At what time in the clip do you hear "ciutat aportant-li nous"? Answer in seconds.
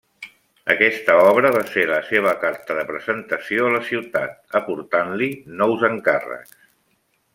3.91-5.85